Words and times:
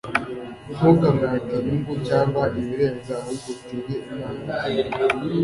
Ntukamwake 0.73 1.53
inyungu 1.59 1.93
cyangwa 2.07 2.43
ibirenze, 2.59 3.11
ahubwo 3.19 3.47
utinye 3.55 3.95
Imana 4.11 4.53
yawe, 4.75 4.95